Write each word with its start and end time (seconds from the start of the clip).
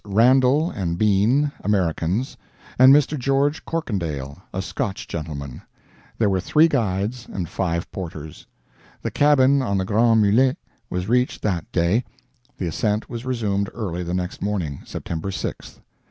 Randall 0.03 0.71
and 0.71 0.97
Bean, 0.97 1.51
Americans, 1.63 2.35
and 2.79 2.91
Mr. 2.91 3.19
George 3.19 3.63
Corkindale, 3.65 4.41
a 4.51 4.59
Scotch 4.59 5.07
gentleman; 5.07 5.61
there 6.17 6.27
were 6.27 6.39
three 6.39 6.67
guides 6.67 7.27
and 7.31 7.47
five 7.47 7.91
porters. 7.91 8.47
The 9.03 9.11
cabin 9.11 9.61
on 9.61 9.77
the 9.77 9.85
Grands 9.85 10.19
Mulets 10.23 10.57
was 10.89 11.07
reached 11.07 11.43
that 11.43 11.71
day; 11.71 12.03
the 12.57 12.65
ascent 12.65 13.11
was 13.11 13.25
resumed 13.27 13.69
early 13.75 14.01
the 14.01 14.15
next 14.15 14.41
morning, 14.41 14.79
September 14.85 15.29
6th. 15.29 15.81